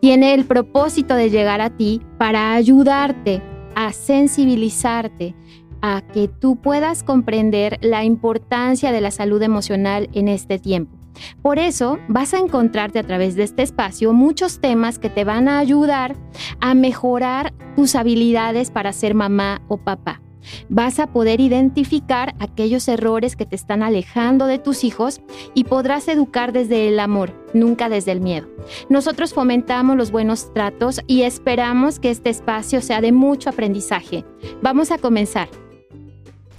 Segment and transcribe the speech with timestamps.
[0.00, 3.42] tiene el propósito de llegar a ti para ayudarte
[3.74, 5.34] a sensibilizarte,
[5.82, 10.96] a que tú puedas comprender la importancia de la salud emocional en este tiempo.
[11.42, 15.48] Por eso vas a encontrarte a través de este espacio muchos temas que te van
[15.48, 16.16] a ayudar
[16.60, 20.20] a mejorar tus habilidades para ser mamá o papá.
[20.68, 25.20] Vas a poder identificar aquellos errores que te están alejando de tus hijos
[25.54, 28.48] y podrás educar desde el amor, nunca desde el miedo.
[28.88, 34.24] Nosotros fomentamos los buenos tratos y esperamos que este espacio sea de mucho aprendizaje.
[34.62, 35.48] Vamos a comenzar.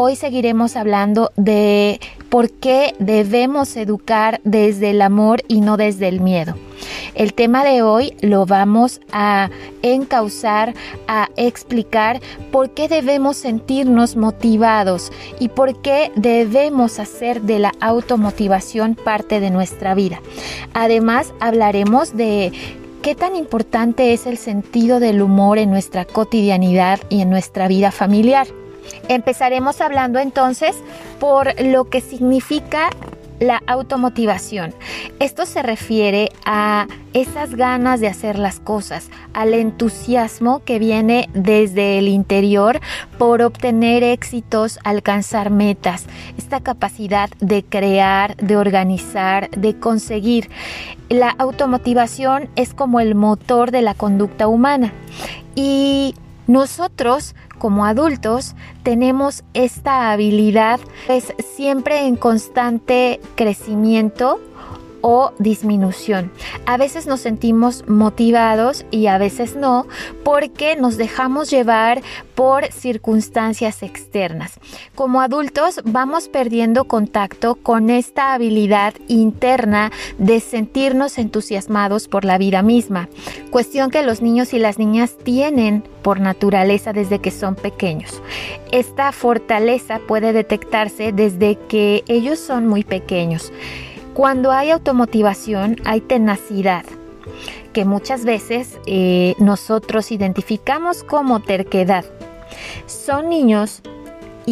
[0.00, 1.98] Hoy seguiremos hablando de
[2.28, 6.54] por qué debemos educar desde el amor y no desde el miedo.
[7.14, 9.50] El tema de hoy lo vamos a
[9.82, 10.74] encauzar,
[11.06, 12.20] a explicar
[12.50, 19.50] por qué debemos sentirnos motivados y por qué debemos hacer de la automotivación parte de
[19.50, 20.20] nuestra vida.
[20.74, 22.52] Además, hablaremos de
[23.02, 27.92] ¿Qué tan importante es el sentido del humor en nuestra cotidianidad y en nuestra vida
[27.92, 28.48] familiar?
[29.08, 30.76] Empezaremos hablando entonces
[31.20, 32.90] por lo que significa
[33.40, 34.74] la automotivación.
[35.20, 41.98] Esto se refiere a esas ganas de hacer las cosas, al entusiasmo que viene desde
[41.98, 42.80] el interior
[43.18, 50.50] por obtener éxitos, alcanzar metas, esta capacidad de crear, de organizar, de conseguir.
[51.08, 54.92] La automotivación es como el motor de la conducta humana
[55.54, 56.14] y
[56.48, 64.40] nosotros como adultos tenemos esta habilidad, es siempre en constante crecimiento
[65.00, 66.30] o disminución.
[66.66, 69.86] A veces nos sentimos motivados y a veces no
[70.24, 72.02] porque nos dejamos llevar
[72.34, 74.60] por circunstancias externas.
[74.94, 82.62] Como adultos vamos perdiendo contacto con esta habilidad interna de sentirnos entusiasmados por la vida
[82.62, 83.08] misma,
[83.50, 88.22] cuestión que los niños y las niñas tienen por naturaleza desde que son pequeños.
[88.72, 93.52] Esta fortaleza puede detectarse desde que ellos son muy pequeños.
[94.18, 96.84] Cuando hay automotivación, hay tenacidad,
[97.72, 102.04] que muchas veces eh, nosotros identificamos como terquedad.
[102.86, 103.80] Son niños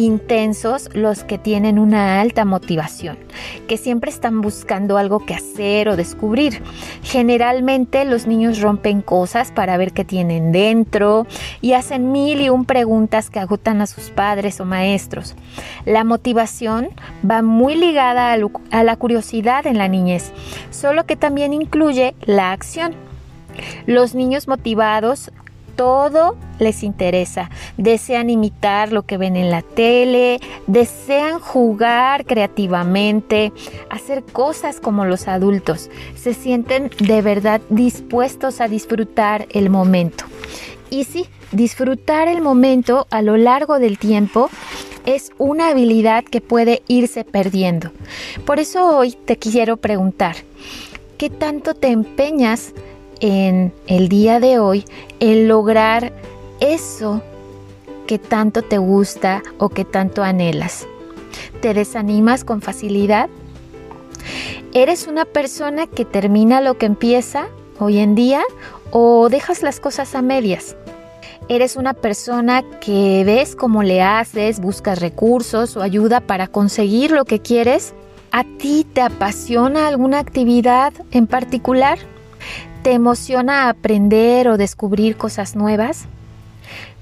[0.05, 3.17] intensos los que tienen una alta motivación,
[3.67, 6.61] que siempre están buscando algo que hacer o descubrir.
[7.03, 11.25] Generalmente los niños rompen cosas para ver qué tienen dentro
[11.61, 15.35] y hacen mil y un preguntas que agotan a sus padres o maestros.
[15.85, 16.89] La motivación
[17.29, 20.31] va muy ligada a la curiosidad en la niñez,
[20.69, 22.93] solo que también incluye la acción.
[23.87, 25.31] Los niños motivados
[25.77, 27.49] todo les interesa.
[27.77, 33.53] Desean imitar lo que ven en la tele, desean jugar creativamente,
[33.89, 35.89] hacer cosas como los adultos.
[36.15, 40.25] Se sienten de verdad dispuestos a disfrutar el momento.
[40.89, 44.49] Y sí, disfrutar el momento a lo largo del tiempo
[45.05, 47.91] es una habilidad que puede irse perdiendo.
[48.45, 50.35] Por eso hoy te quiero preguntar,
[51.17, 52.73] ¿qué tanto te empeñas
[53.19, 54.85] en el día de hoy
[55.19, 56.13] en lograr
[56.59, 57.21] eso
[58.07, 60.87] que tanto te gusta o que tanto anhelas.
[61.61, 63.29] ¿Te desanimas con facilidad?
[64.73, 67.47] ¿Eres una persona que termina lo que empieza
[67.79, 68.41] hoy en día
[68.91, 70.75] o dejas las cosas a medias?
[71.49, 77.25] ¿Eres una persona que ves cómo le haces, buscas recursos o ayuda para conseguir lo
[77.25, 77.93] que quieres?
[78.31, 81.97] ¿A ti te apasiona alguna actividad en particular?
[82.83, 86.05] ¿Te emociona aprender o descubrir cosas nuevas?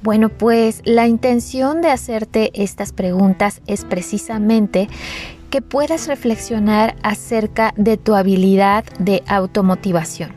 [0.02, 4.88] Bueno, pues la intención de hacerte estas preguntas es precisamente
[5.50, 10.32] que puedas reflexionar acerca de tu habilidad de automotivación.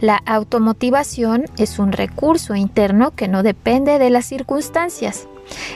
[0.00, 5.28] La automotivación es un recurso interno que no depende de las circunstancias.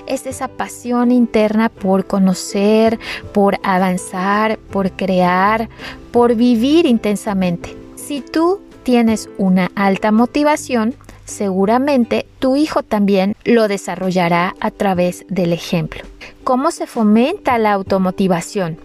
[0.07, 2.99] Es esa pasión interna por conocer,
[3.33, 5.69] por avanzar, por crear,
[6.13, 7.77] por vivir intensamente.
[7.97, 10.95] Si tú tienes una alta motivación,
[11.25, 16.03] seguramente tu hijo también lo desarrollará a través del ejemplo.
[16.45, 18.79] ¿Cómo se fomenta la automotivación?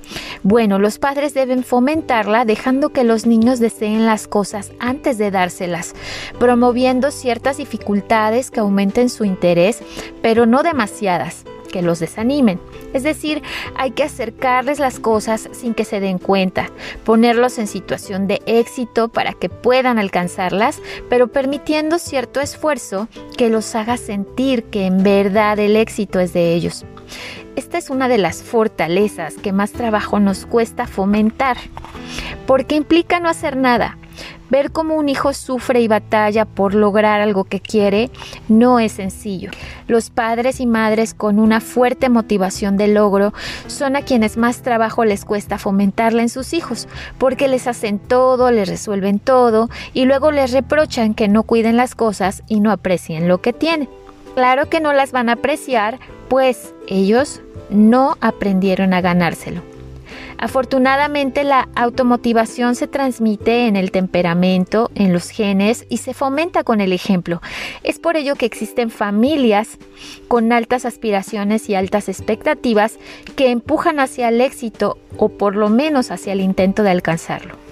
[0.43, 5.93] Bueno, los padres deben fomentarla dejando que los niños deseen las cosas antes de dárselas,
[6.37, 9.81] promoviendo ciertas dificultades que aumenten su interés,
[10.21, 11.45] pero no demasiadas
[11.75, 12.61] que los desanimen.
[12.93, 13.43] Es decir,
[13.75, 16.69] hay que acercarles las cosas sin que se den cuenta,
[17.03, 23.75] ponerlos en situación de éxito para que puedan alcanzarlas, pero permitiendo cierto esfuerzo que los
[23.75, 26.85] haga sentir que en verdad el éxito es de ellos.
[27.57, 31.57] Esta es una de las fortalezas que más trabajo nos cuesta fomentar,
[32.47, 33.97] porque implica no hacer nada,
[34.49, 38.11] Ver cómo un hijo sufre y batalla por lograr algo que quiere
[38.47, 39.49] no es sencillo.
[39.87, 43.33] Los padres y madres con una fuerte motivación de logro
[43.67, 46.87] son a quienes más trabajo les cuesta fomentarla en sus hijos,
[47.17, 51.93] porque les hacen todo, les resuelven todo y luego les reprochan que no cuiden las
[51.93, 53.89] cosas y no aprecien lo que tienen.
[54.33, 59.74] Claro que no las van a apreciar, pues ellos no aprendieron a ganárselo.
[60.37, 66.81] Afortunadamente la automotivación se transmite en el temperamento, en los genes y se fomenta con
[66.81, 67.41] el ejemplo.
[67.83, 69.77] Es por ello que existen familias
[70.27, 72.97] con altas aspiraciones y altas expectativas
[73.35, 77.64] que empujan hacia el éxito o por lo menos hacia el intento de alcanzarlo.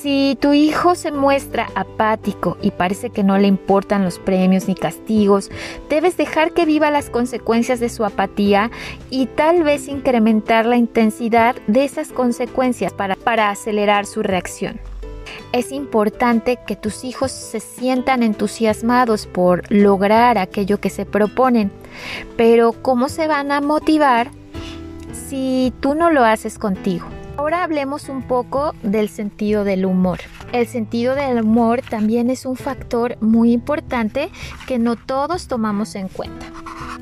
[0.00, 4.76] Si tu hijo se muestra apático y parece que no le importan los premios ni
[4.76, 5.50] castigos,
[5.90, 8.70] debes dejar que viva las consecuencias de su apatía
[9.10, 14.78] y tal vez incrementar la intensidad de esas consecuencias para, para acelerar su reacción.
[15.50, 21.72] Es importante que tus hijos se sientan entusiasmados por lograr aquello que se proponen,
[22.36, 24.30] pero ¿cómo se van a motivar
[25.28, 27.17] si tú no lo haces contigo?
[27.38, 30.18] Ahora hablemos un poco del sentido del humor.
[30.50, 34.28] El sentido del humor también es un factor muy importante
[34.66, 36.46] que no todos tomamos en cuenta.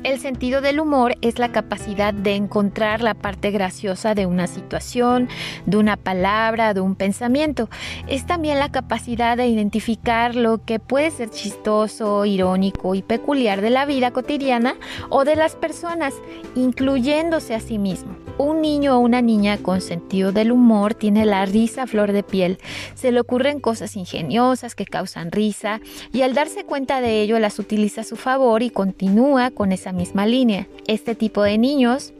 [0.03, 5.27] El sentido del humor es la capacidad de encontrar la parte graciosa de una situación,
[5.65, 7.67] de una palabra, de un pensamiento.
[8.05, 13.71] Es también la capacidad de identificar lo que puede ser chistoso, irónico y peculiar de
[13.71, 14.75] la vida cotidiana
[15.09, 16.13] o de las personas,
[16.53, 18.26] incluyéndose a sí mismo.
[18.37, 22.21] Un niño o una niña con sentido del humor tiene la risa a flor de
[22.21, 22.59] piel.
[22.93, 25.81] Se le ocurren cosas ingeniosas que causan risa
[26.13, 29.91] y al darse cuenta de ello las utiliza a su favor y continúa con esa
[29.91, 30.67] misma línea.
[30.85, 32.13] Este tipo de niños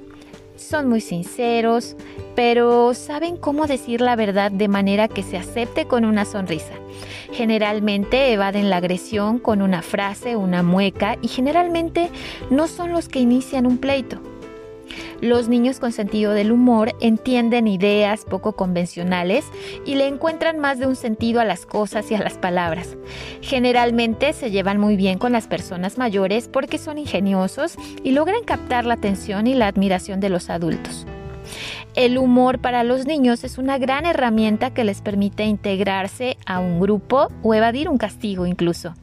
[0.56, 1.96] son muy sinceros,
[2.36, 6.74] pero saben cómo decir la verdad de manera que se acepte con una sonrisa.
[7.32, 12.10] Generalmente evaden la agresión con una frase, una mueca y generalmente
[12.50, 14.20] no son los que inician un pleito.
[15.22, 19.46] Los niños con sentido del humor entienden ideas poco convencionales
[19.86, 22.98] y le encuentran más de un sentido a las cosas y a las palabras.
[23.42, 28.86] Generalmente se llevan muy bien con las personas mayores porque son ingeniosos y logran captar
[28.86, 31.08] la atención y la admiración de los adultos.
[31.98, 36.80] El humor para los niños es una gran herramienta que les permite integrarse a un
[36.80, 38.94] grupo o evadir un castigo incluso.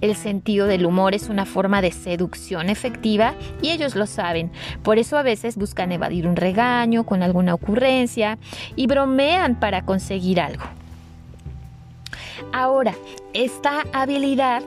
[0.00, 4.50] El sentido del humor es una forma de seducción efectiva y ellos lo saben.
[4.82, 8.38] Por eso a veces buscan evadir un regaño con alguna ocurrencia
[8.74, 10.64] y bromean para conseguir algo.
[12.52, 12.96] Ahora,
[13.34, 14.64] esta habilidad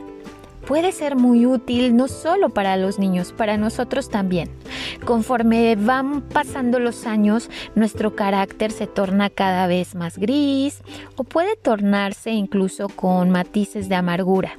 [0.67, 4.49] puede ser muy útil no solo para los niños, para nosotros también.
[5.05, 10.81] Conforme van pasando los años, nuestro carácter se torna cada vez más gris
[11.15, 14.57] o puede tornarse incluso con matices de amargura.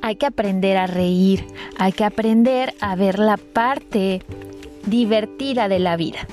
[0.00, 1.44] Hay que aprender a reír,
[1.76, 4.22] hay que aprender a ver la parte
[4.86, 6.26] divertida de la vida.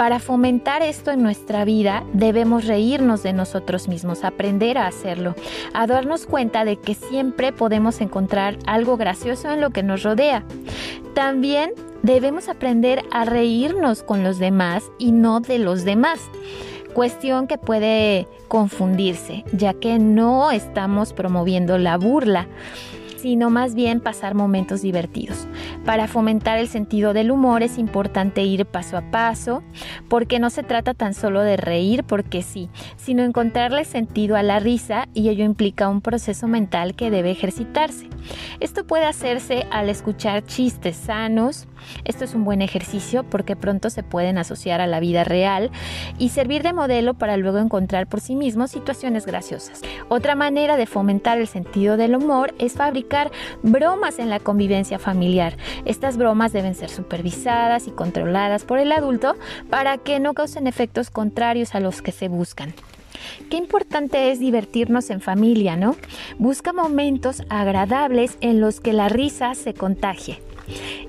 [0.00, 5.34] Para fomentar esto en nuestra vida debemos reírnos de nosotros mismos, aprender a hacerlo,
[5.74, 10.42] a darnos cuenta de que siempre podemos encontrar algo gracioso en lo que nos rodea.
[11.14, 16.18] También debemos aprender a reírnos con los demás y no de los demás
[16.94, 22.48] cuestión que puede confundirse, ya que no estamos promoviendo la burla
[23.20, 25.46] sino más bien pasar momentos divertidos.
[25.84, 29.62] Para fomentar el sentido del humor es importante ir paso a paso,
[30.08, 34.58] porque no se trata tan solo de reír porque sí, sino encontrarle sentido a la
[34.58, 38.08] risa y ello implica un proceso mental que debe ejercitarse.
[38.60, 41.66] Esto puede hacerse al escuchar chistes sanos,
[42.04, 45.70] esto es un buen ejercicio porque pronto se pueden asociar a la vida real
[46.18, 49.80] y servir de modelo para luego encontrar por sí mismos situaciones graciosas.
[50.08, 53.30] Otra manera de fomentar el sentido del humor es fabricar
[53.62, 55.56] bromas en la convivencia familiar.
[55.84, 59.36] Estas bromas deben ser supervisadas y controladas por el adulto
[59.68, 62.74] para que no causen efectos contrarios a los que se buscan.
[63.50, 65.96] Qué importante es divertirnos en familia, ¿no?
[66.38, 70.40] Busca momentos agradables en los que la risa se contagie.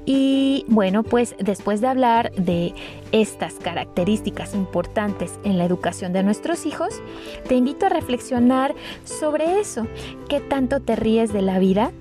[0.05, 2.73] Y bueno, pues después de hablar de
[3.11, 7.01] estas características importantes en la educación de nuestros hijos,
[7.47, 9.87] te invito a reflexionar sobre eso.
[10.27, 11.91] ¿Qué tanto te ríes de la vida?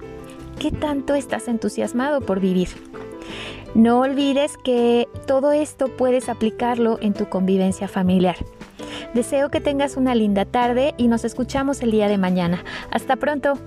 [0.58, 2.68] ¿Qué tanto estás entusiasmado por vivir?
[3.74, 8.36] No olvides que todo esto puedes aplicarlo en tu convivencia familiar.
[9.14, 12.64] Deseo que tengas una linda tarde y nos escuchamos el día de mañana.
[12.90, 13.58] Hasta pronto.